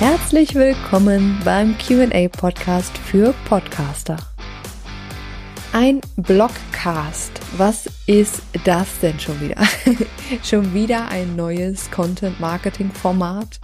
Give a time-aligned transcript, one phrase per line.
[0.00, 4.16] Herzlich willkommen beim QA Podcast für Podcaster.
[5.72, 7.32] Ein Blogcast.
[7.58, 9.62] Was ist das denn schon wieder?
[10.42, 13.60] schon wieder ein neues Content Marketing Format.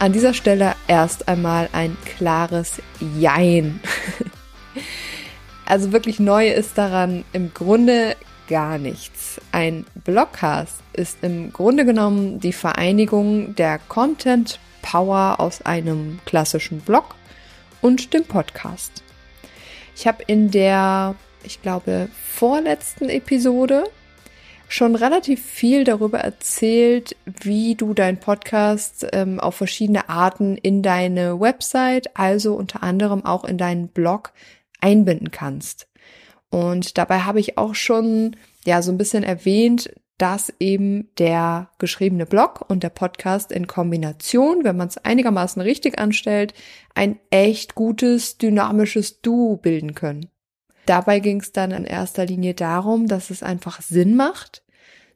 [0.00, 2.80] An dieser Stelle erst einmal ein klares
[3.18, 3.80] Jein.
[5.66, 8.14] also wirklich neu ist daran im Grunde
[8.48, 9.40] gar nichts.
[9.50, 17.16] Ein Blogcast ist im Grunde genommen die Vereinigung der Content Power aus einem klassischen Blog
[17.82, 19.02] und dem Podcast.
[19.96, 23.82] Ich habe in der, ich glaube, vorletzten Episode
[24.68, 31.40] schon relativ viel darüber erzählt, wie du deinen Podcast ähm, auf verschiedene Arten in deine
[31.40, 34.32] Website, also unter anderem auch in deinen Blog
[34.80, 35.88] einbinden kannst.
[36.50, 42.26] Und dabei habe ich auch schon ja so ein bisschen erwähnt, dass eben der geschriebene
[42.26, 46.54] Blog und der Podcast in Kombination, wenn man es einigermaßen richtig anstellt,
[46.94, 50.28] ein echt gutes, dynamisches Duo bilden können.
[50.88, 54.62] Dabei ging es dann in erster Linie darum, dass es einfach Sinn macht,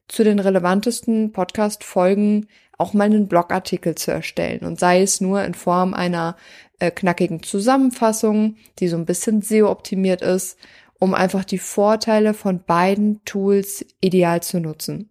[0.07, 5.53] zu den relevantesten Podcast-Folgen auch mal einen Blogartikel zu erstellen und sei es nur in
[5.53, 6.35] Form einer
[6.79, 10.57] äh, knackigen Zusammenfassung, die so ein bisschen SEO-optimiert ist
[11.03, 15.09] um einfach die Vorteile von beiden Tools ideal zu nutzen.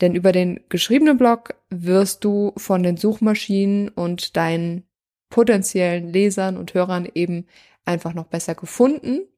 [0.00, 4.84] Denn über den geschriebenen Blog wirst du von den Suchmaschinen und deinen
[5.28, 7.44] potenziellen Lesern und Hörern eben
[7.84, 9.28] einfach noch besser gefunden.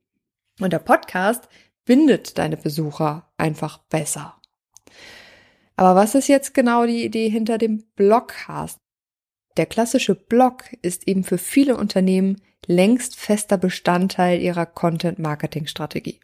[0.61, 1.49] Und der Podcast
[1.85, 4.41] bindet deine Besucher einfach besser.
[5.77, 8.81] Aber was ist jetzt genau die Idee hinter dem Blogcast?
[9.57, 16.21] Der klassische Blog ist eben für viele Unternehmen längst fester Bestandteil ihrer Content-Marketing-Strategie.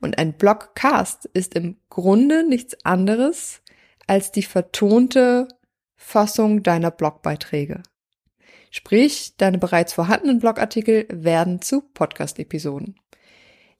[0.00, 3.62] Und ein Blogcast ist im Grunde nichts anderes
[4.06, 5.48] als die vertonte
[5.96, 7.82] Fassung deiner Blogbeiträge.
[8.70, 12.96] Sprich, deine bereits vorhandenen Blogartikel werden zu Podcast-Episoden.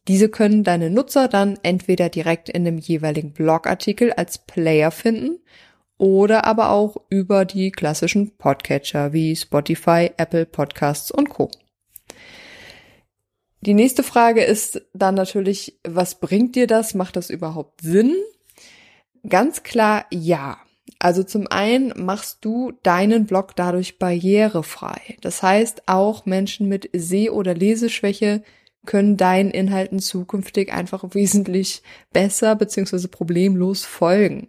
[0.08, 5.38] Diese können deine Nutzer dann entweder direkt in dem jeweiligen Blogartikel als Player finden
[5.98, 11.50] oder aber auch über die klassischen Podcatcher wie Spotify, Apple Podcasts und Co.
[13.60, 16.94] Die nächste Frage ist dann natürlich, was bringt dir das?
[16.94, 18.16] Macht das überhaupt Sinn?
[19.28, 20.58] Ganz klar ja.
[20.98, 25.16] Also zum einen machst du deinen Blog dadurch barrierefrei.
[25.20, 28.42] Das heißt, auch Menschen mit Seh- oder Leseschwäche
[28.86, 31.82] können deinen Inhalten zukünftig einfach wesentlich
[32.12, 33.08] besser bzw.
[33.08, 34.48] problemlos folgen.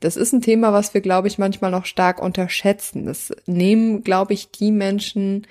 [0.00, 3.06] Das ist ein Thema, was wir, glaube ich, manchmal noch stark unterschätzen.
[3.06, 5.46] Das nehmen, glaube ich, die Menschen,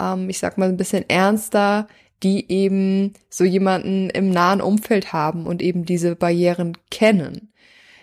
[0.00, 1.86] ähm, ich sag mal, ein bisschen ernster,
[2.22, 7.52] die eben so jemanden im nahen Umfeld haben und eben diese Barrieren kennen.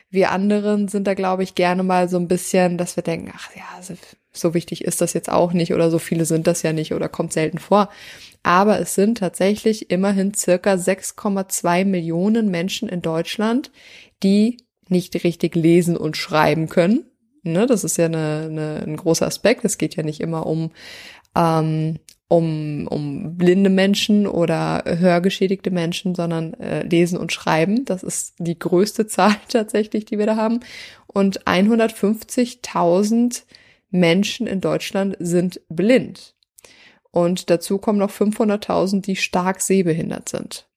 [0.10, 3.50] Wir anderen sind da, glaube ich, gerne mal so ein bisschen, dass wir denken, ach
[3.56, 3.64] ja,
[4.32, 7.10] so wichtig ist das jetzt auch nicht oder so viele sind das ja nicht oder
[7.10, 7.90] kommt selten vor.
[8.44, 13.72] Aber es sind tatsächlich immerhin circa 6,2 Millionen Menschen in Deutschland,
[14.24, 14.58] die
[14.88, 17.06] nicht richtig lesen und schreiben können.
[17.44, 19.64] Ne, das ist ja eine, eine, ein großer Aspekt.
[19.64, 20.72] Es geht ja nicht immer um,
[21.36, 27.86] ähm, um, um blinde Menschen oder hörgeschädigte Menschen, sondern äh, lesen und schreiben.
[27.86, 30.60] Das ist die größte Zahl tatsächlich, die wir da haben.
[31.08, 33.44] Und 150.000
[33.90, 36.36] Menschen in Deutschland sind blind.
[37.12, 40.68] Und dazu kommen noch 500.000, die stark sehbehindert sind.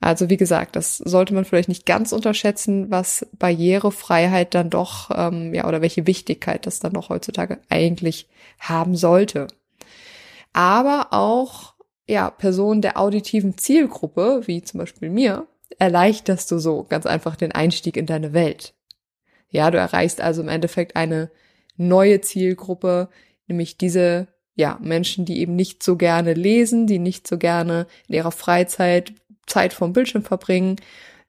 [0.00, 5.54] Also wie gesagt, das sollte man vielleicht nicht ganz unterschätzen, was Barrierefreiheit dann doch, ähm,
[5.54, 8.28] ja, oder welche Wichtigkeit das dann noch heutzutage eigentlich
[8.58, 9.46] haben sollte.
[10.52, 11.74] Aber auch,
[12.06, 15.46] ja, Personen der auditiven Zielgruppe, wie zum Beispiel mir,
[15.78, 18.74] erleichterst du so ganz einfach den Einstieg in deine Welt.
[19.48, 21.30] Ja, du erreichst also im Endeffekt eine
[21.76, 23.08] neue Zielgruppe,
[23.48, 28.14] nämlich diese ja, Menschen, die eben nicht so gerne lesen, die nicht so gerne in
[28.14, 29.12] ihrer Freizeit
[29.46, 30.76] Zeit vom Bildschirm verbringen.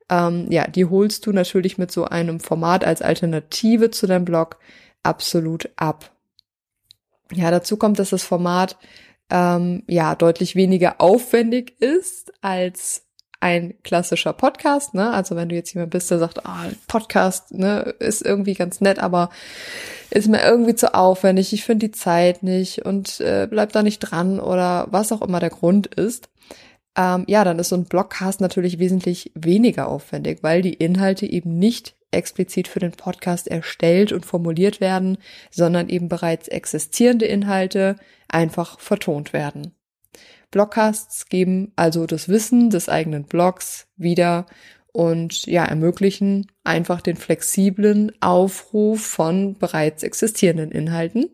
[0.09, 4.57] Ähm, ja, die holst du natürlich mit so einem Format als Alternative zu deinem Blog
[5.03, 6.11] absolut ab.
[7.33, 8.77] Ja, dazu kommt, dass das Format
[9.29, 13.06] ähm, ja deutlich weniger aufwendig ist als
[13.39, 15.11] ein klassischer Podcast, ne?
[15.11, 18.99] Also wenn du jetzt jemand bist, der sagt, ah, Podcast, ne, ist irgendwie ganz nett,
[18.99, 19.29] aber
[20.09, 23.99] ist mir irgendwie zu aufwendig, ich finde die Zeit nicht und äh, bleib da nicht
[23.99, 26.29] dran oder was auch immer der Grund ist,
[26.97, 31.59] ähm, ja, dann ist so ein Blogcast natürlich wesentlich weniger aufwendig, weil die Inhalte eben
[31.59, 35.17] nicht explizit für den Podcast erstellt und formuliert werden,
[35.51, 37.97] sondern eben bereits existierende Inhalte
[38.29, 39.76] einfach vertont werden.
[40.51, 44.45] Blogcasts geben also das Wissen des eigenen Blogs wieder
[44.97, 51.29] und ja, ermöglichen einfach den flexiblen Aufruf von bereits existierenden Inhalten.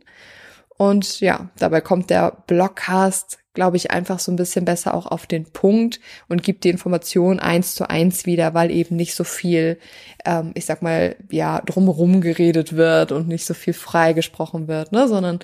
[0.76, 5.28] Und ja, dabei kommt der Blogcast, glaube ich, einfach so ein bisschen besser auch auf
[5.28, 9.78] den Punkt und gibt die Information eins zu eins wieder, weil eben nicht so viel,
[10.26, 15.08] ähm, ich sag mal, ja, drumherum geredet wird und nicht so viel freigesprochen wird, ne,
[15.08, 15.40] sondern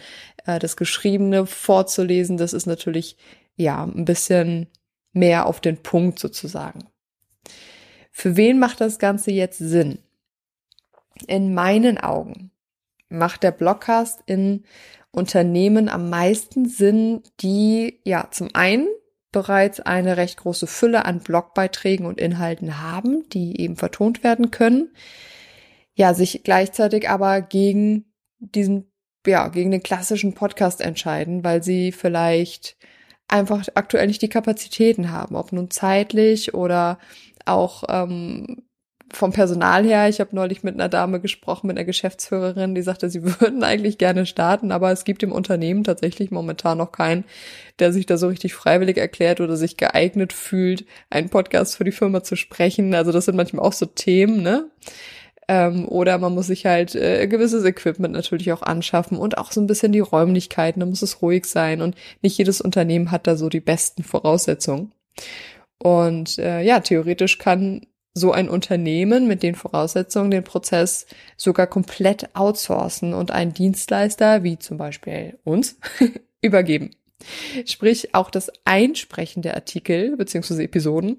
[0.46, 3.16] äh, das Geschriebene vorzulesen, das ist natürlich
[3.60, 4.68] ja ein bisschen
[5.14, 6.86] mehr auf den Punkt sozusagen.
[8.12, 10.00] Für wen macht das Ganze jetzt Sinn?
[11.28, 12.52] In meinen Augen
[13.10, 14.64] macht der Blogcast in
[15.12, 18.88] Unternehmen am meisten Sinn, die ja zum einen
[19.32, 24.92] bereits eine recht große Fülle an Blogbeiträgen und Inhalten haben, die eben vertont werden können,
[25.94, 28.06] ja, sich gleichzeitig aber gegen
[28.40, 28.92] diesen,
[29.26, 32.78] ja, gegen den klassischen Podcast entscheiden, weil sie vielleicht
[33.30, 37.00] einfach aktuell nicht die Kapazitäten haben, ob nun zeitlich oder
[37.46, 38.64] auch ähm,
[39.12, 43.10] vom Personal her, ich habe neulich mit einer Dame gesprochen, mit einer Geschäftsführerin, die sagte,
[43.10, 47.24] sie würden eigentlich gerne starten, aber es gibt im Unternehmen tatsächlich momentan noch keinen,
[47.80, 51.92] der sich da so richtig freiwillig erklärt oder sich geeignet fühlt, einen Podcast für die
[51.92, 52.94] Firma zu sprechen.
[52.94, 54.70] Also das sind manchmal auch so Themen, ne?
[55.50, 59.60] Ähm, oder man muss sich halt äh, gewisses Equipment natürlich auch anschaffen und auch so
[59.60, 63.36] ein bisschen die Räumlichkeiten, da muss es ruhig sein und nicht jedes Unternehmen hat da
[63.36, 64.92] so die besten Voraussetzungen.
[65.80, 72.36] Und äh, ja, theoretisch kann so ein Unternehmen mit den Voraussetzungen den Prozess sogar komplett
[72.36, 75.80] outsourcen und einen Dienstleister, wie zum Beispiel uns,
[76.44, 76.92] übergeben.
[77.66, 80.66] Sprich, auch das Einsprechen der Artikel bzw.
[80.66, 81.18] Episoden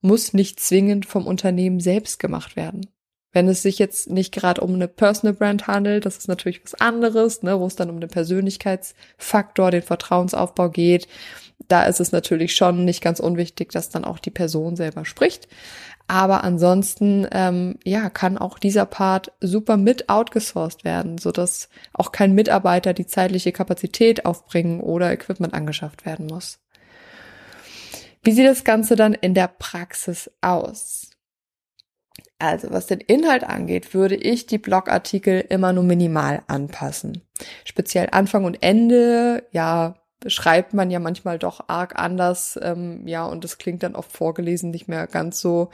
[0.00, 2.88] muss nicht zwingend vom Unternehmen selbst gemacht werden.
[3.32, 6.74] Wenn es sich jetzt nicht gerade um eine Personal Brand handelt, das ist natürlich was
[6.74, 11.08] anderes, ne, wo es dann um den Persönlichkeitsfaktor, den Vertrauensaufbau geht.
[11.66, 15.48] Da ist es natürlich schon nicht ganz unwichtig, dass dann auch die Person selber spricht.
[16.06, 22.12] Aber ansonsten, ähm, ja, kann auch dieser Part super mit outgesourced werden, so dass auch
[22.12, 26.60] kein Mitarbeiter die zeitliche Kapazität aufbringen oder Equipment angeschafft werden muss.
[28.22, 31.10] Wie sieht das Ganze dann in der Praxis aus?
[32.38, 37.22] Also, was den Inhalt angeht, würde ich die Blogartikel immer nur minimal anpassen.
[37.64, 39.96] Speziell Anfang und Ende, ja,
[40.26, 44.70] schreibt man ja manchmal doch arg anders, ähm, ja, und das klingt dann oft vorgelesen
[44.70, 45.70] nicht mehr ganz so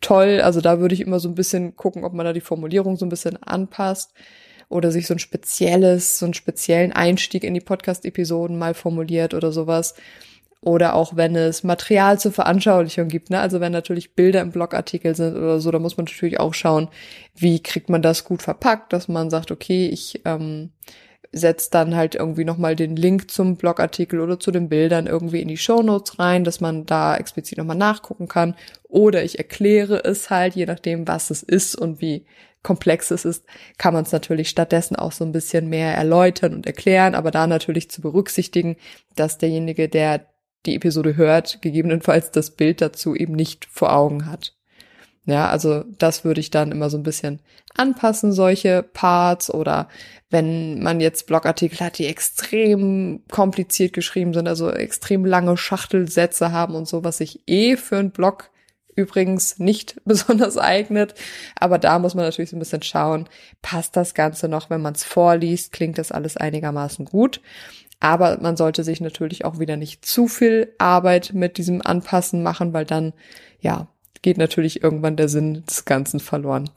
[0.00, 0.40] toll.
[0.42, 3.06] Also da würde ich immer so ein bisschen gucken, ob man da die Formulierung so
[3.06, 4.12] ein bisschen anpasst
[4.68, 9.52] oder sich so ein spezielles, so einen speziellen Einstieg in die Podcast-Episoden mal formuliert oder
[9.52, 9.94] sowas.
[10.64, 13.40] Oder auch wenn es Material zur Veranschaulichung gibt, ne?
[13.40, 16.88] Also wenn natürlich Bilder im Blogartikel sind oder so, da muss man natürlich auch schauen,
[17.34, 20.70] wie kriegt man das gut verpackt, dass man sagt, okay, ich ähm,
[21.32, 25.48] setzt dann halt irgendwie nochmal den Link zum Blogartikel oder zu den Bildern irgendwie in
[25.48, 28.54] die Show Notes rein, dass man da explizit nochmal nachgucken kann.
[28.88, 32.24] Oder ich erkläre es halt, je nachdem, was es ist und wie
[32.62, 33.44] komplex es ist,
[33.78, 37.48] kann man es natürlich stattdessen auch so ein bisschen mehr erläutern und erklären, aber da
[37.48, 38.76] natürlich zu berücksichtigen,
[39.16, 40.26] dass derjenige, der
[40.66, 44.54] die Episode hört, gegebenenfalls das Bild dazu eben nicht vor Augen hat.
[45.24, 47.40] Ja, also das würde ich dann immer so ein bisschen
[47.76, 49.88] anpassen, solche Parts oder
[50.30, 56.74] wenn man jetzt Blogartikel hat, die extrem kompliziert geschrieben sind, also extrem lange Schachtelsätze haben
[56.74, 58.50] und so, was sich eh für einen Blog
[58.96, 61.14] übrigens nicht besonders eignet.
[61.54, 63.28] Aber da muss man natürlich so ein bisschen schauen,
[63.62, 67.40] passt das Ganze noch, wenn man es vorliest, klingt das alles einigermaßen gut.
[68.02, 72.72] Aber man sollte sich natürlich auch wieder nicht zu viel Arbeit mit diesem Anpassen machen,
[72.72, 73.12] weil dann,
[73.60, 73.86] ja,
[74.22, 76.68] geht natürlich irgendwann der Sinn des Ganzen verloren.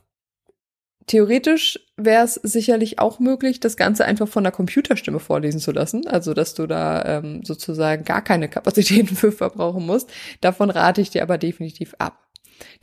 [1.08, 6.06] Theoretisch wäre es sicherlich auch möglich, das Ganze einfach von der Computerstimme vorlesen zu lassen,
[6.06, 10.12] also dass du da ähm, sozusagen gar keine Kapazitäten für verbrauchen musst.
[10.42, 12.20] Davon rate ich dir aber definitiv ab.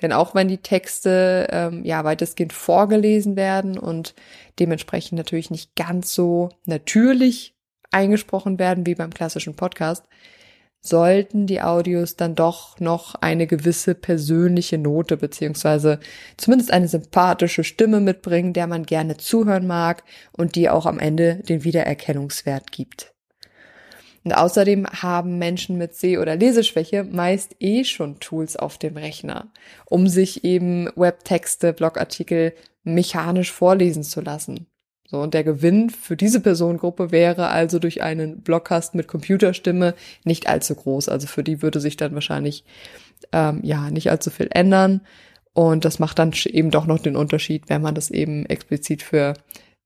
[0.03, 4.17] Denn auch wenn die Texte ähm, ja weitestgehend vorgelesen werden und
[4.59, 7.55] dementsprechend natürlich nicht ganz so natürlich
[7.93, 10.05] eingesprochen werden wie beim klassischen Podcast,
[10.81, 16.01] sollten die Audios dann doch noch eine gewisse persönliche Note beziehungsweise
[16.37, 21.37] zumindest eine sympathische Stimme mitbringen, der man gerne zuhören mag und die auch am Ende
[21.49, 23.13] den Wiedererkennungswert gibt.
[24.25, 29.53] Und außerdem haben Menschen mit Seh- oder Leseschwäche meist eh schon Tools auf dem Rechner,
[29.87, 34.67] um sich eben Webtexte, Blogartikel mechanisch vorlesen zu lassen.
[35.13, 40.49] So, und der Gewinn für diese Personengruppe wäre also durch einen Blockcast mit Computerstimme nicht
[40.49, 41.11] allzu groß.
[41.11, 42.65] Also für die würde sich dann wahrscheinlich
[43.31, 45.03] ähm, ja nicht allzu viel ändern.
[45.53, 49.35] Und das macht dann eben doch noch den Unterschied, wenn man das eben explizit für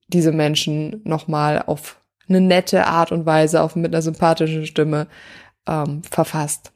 [0.06, 5.08] diese Menschen nochmal auf eine nette Art und Weise, auf mit einer sympathischen Stimme
[5.66, 6.70] ähm, verfasst.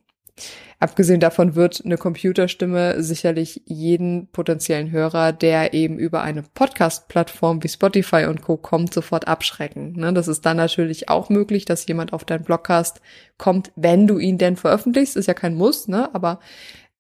[0.79, 7.69] Abgesehen davon wird eine Computerstimme sicherlich jeden potenziellen Hörer, der eben über eine Podcast-Plattform wie
[7.69, 8.57] Spotify und Co.
[8.57, 9.93] kommt, sofort abschrecken.
[9.93, 10.15] Ne?
[10.15, 13.03] Das ist dann natürlich auch möglich, dass jemand auf deinen Blogcast
[13.37, 15.17] kommt, wenn du ihn denn veröffentlichst.
[15.17, 16.15] Ist ja kein Muss, ne?
[16.15, 16.41] aber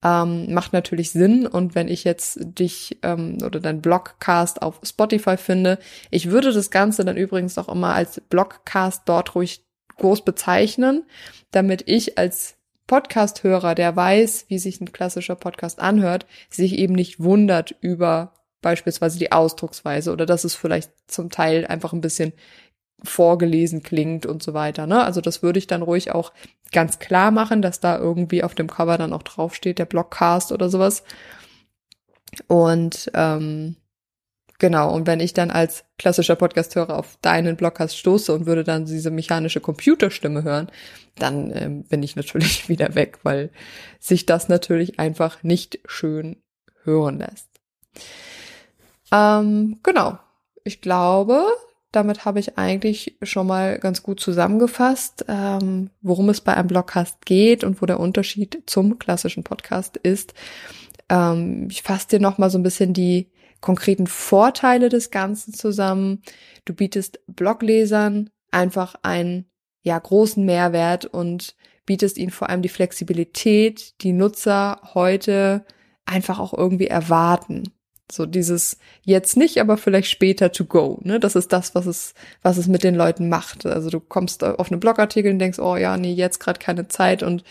[0.02, 1.46] ähm, macht natürlich Sinn.
[1.46, 5.78] Und wenn ich jetzt dich ähm, oder dein Blogcast auf Spotify finde,
[6.10, 9.64] ich würde das Ganze dann übrigens auch immer als Blogcast dort ruhig
[9.96, 11.04] groß bezeichnen,
[11.50, 12.56] damit ich als
[12.90, 18.32] Podcast-Hörer, der weiß, wie sich ein klassischer Podcast anhört, sich eben nicht wundert über
[18.62, 22.32] beispielsweise die Ausdrucksweise oder dass es vielleicht zum Teil einfach ein bisschen
[23.04, 24.88] vorgelesen klingt und so weiter.
[24.88, 25.04] Ne?
[25.04, 26.32] Also das würde ich dann ruhig auch
[26.72, 30.68] ganz klar machen, dass da irgendwie auf dem Cover dann auch draufsteht, der Blogcast oder
[30.68, 31.04] sowas.
[32.48, 33.76] Und ähm,
[34.60, 38.84] Genau, und wenn ich dann als klassischer Podcasthörer auf deinen Blogcast stoße und würde dann
[38.84, 40.70] diese mechanische Computerstimme hören,
[41.16, 43.48] dann ähm, bin ich natürlich wieder weg, weil
[44.00, 46.42] sich das natürlich einfach nicht schön
[46.84, 47.48] hören lässt.
[49.10, 50.18] Ähm, genau,
[50.62, 51.42] ich glaube,
[51.90, 57.24] damit habe ich eigentlich schon mal ganz gut zusammengefasst, ähm, worum es bei einem Blogcast
[57.24, 60.34] geht und wo der Unterschied zum klassischen Podcast ist.
[61.08, 66.22] Ähm, ich fasse dir noch mal so ein bisschen die konkreten Vorteile des Ganzen zusammen.
[66.64, 69.46] Du bietest Bloglesern einfach einen
[69.82, 75.64] ja großen Mehrwert und bietest ihnen vor allem die Flexibilität, die Nutzer heute
[76.04, 77.64] einfach auch irgendwie erwarten.
[78.10, 80.98] So dieses jetzt nicht, aber vielleicht später to go.
[81.02, 81.20] Ne?
[81.20, 83.66] Das ist das, was es, was es mit den Leuten macht.
[83.66, 87.22] Also du kommst auf einen Blogartikel und denkst, oh ja, nee, jetzt gerade keine Zeit
[87.22, 87.44] und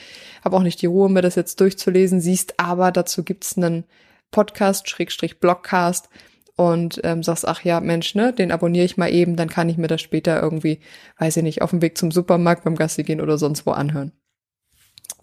[0.44, 3.86] habe auch nicht die Ruhe, mir das jetzt durchzulesen, siehst aber, dazu gibt's einen
[4.32, 6.10] Podcast, Schrägstrich Blogcast
[6.56, 9.78] und ähm, sagst, ach ja, Mensch, ne, den abonniere ich mal eben, dann kann ich
[9.78, 10.82] mir das später irgendwie,
[11.18, 14.12] weiß ich nicht, auf dem Weg zum Supermarkt beim Gassi gehen oder sonst wo anhören.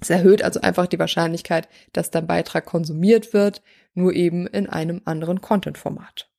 [0.01, 3.63] Es erhöht also einfach die Wahrscheinlichkeit, dass dein Beitrag konsumiert wird,
[3.95, 6.31] nur eben in einem anderen Content-Format.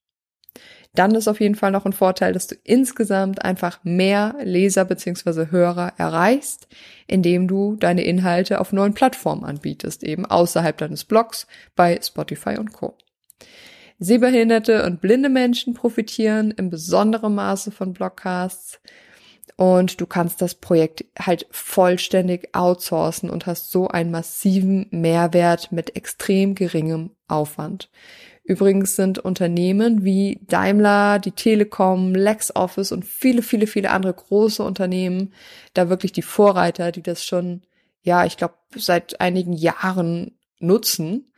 [0.98, 5.52] Dann ist auf jeden Fall noch ein Vorteil, dass du insgesamt einfach mehr Leser beziehungsweise
[5.52, 6.68] Hörer erreichst,
[7.06, 12.74] indem du deine Inhalte auf neuen Plattformen anbietest, eben außerhalb deines Blogs bei Spotify und
[12.74, 12.96] Co.
[14.00, 18.80] Sehbehinderte und blinde Menschen profitieren in besonderem Maße von Blogcasts
[19.56, 25.96] und du kannst das Projekt halt vollständig outsourcen und hast so einen massiven Mehrwert mit
[25.96, 27.92] extrem geringem Aufwand.
[28.48, 35.34] Übrigens sind Unternehmen wie Daimler, die Telekom, LexOffice und viele, viele, viele andere große Unternehmen
[35.74, 37.64] da wirklich die Vorreiter, die das schon,
[38.04, 41.34] ja, ich glaube, seit einigen Jahren nutzen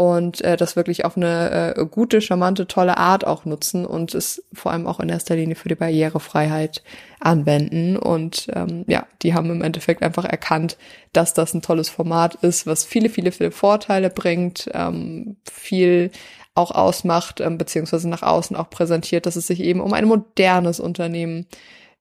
[0.00, 4.42] und äh, das wirklich auf eine äh, gute, charmante, tolle Art auch nutzen und es
[4.50, 6.82] vor allem auch in erster Linie für die Barrierefreiheit
[7.20, 7.98] anwenden.
[7.98, 10.78] Und ähm, ja, die haben im Endeffekt einfach erkannt,
[11.12, 16.12] dass das ein tolles Format ist, was viele, viele, viele Vorteile bringt, ähm, viel
[16.54, 20.80] auch ausmacht, ähm, beziehungsweise nach außen auch präsentiert, dass es sich eben um ein modernes
[20.80, 21.44] Unternehmen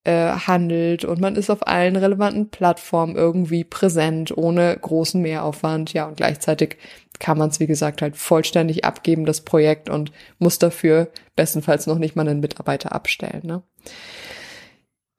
[0.04, 5.94] äh, handelt und man ist auf allen relevanten Plattformen irgendwie präsent, ohne großen Mehraufwand.
[5.94, 6.78] Ja, und gleichzeitig
[7.20, 11.98] kann man es, wie gesagt, halt vollständig abgeben, das Projekt, und muss dafür bestenfalls noch
[11.98, 13.42] nicht mal einen Mitarbeiter abstellen.
[13.44, 13.62] Ne?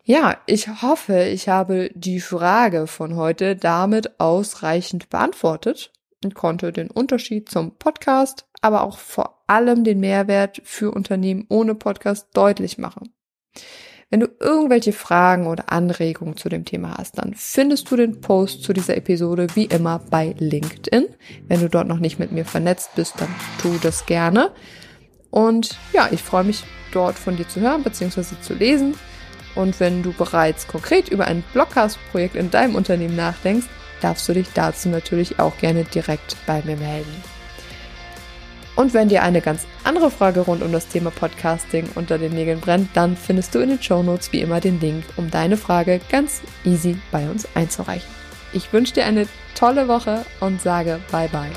[0.03, 5.93] Ja, ich hoffe, ich habe die Frage von heute damit ausreichend beantwortet
[6.25, 11.75] und konnte den Unterschied zum Podcast, aber auch vor allem den Mehrwert für Unternehmen ohne
[11.75, 13.13] Podcast deutlich machen.
[14.11, 18.65] Wenn du irgendwelche Fragen oder Anregungen zu dem Thema hast, dann findest du den Post
[18.65, 21.07] zu dieser Episode wie immer bei LinkedIn.
[21.47, 23.29] Wenn du dort noch nicht mit mir vernetzt bist, dann
[23.63, 24.51] tu das gerne.
[25.31, 28.35] Und ja, ich freue mich dort von dir zu hören bzw.
[28.43, 28.95] zu lesen.
[29.55, 33.67] Und wenn du bereits konkret über ein Blogcast-Projekt in deinem Unternehmen nachdenkst,
[34.01, 37.40] darfst du dich dazu natürlich auch gerne direkt bei mir melden.
[38.81, 42.61] Und wenn dir eine ganz andere Frage rund um das Thema Podcasting unter den Nägeln
[42.61, 46.01] brennt, dann findest du in den Show Notes wie immer den Link, um deine Frage
[46.11, 48.09] ganz easy bei uns einzureichen.
[48.55, 51.51] Ich wünsche dir eine tolle Woche und sage bye bye.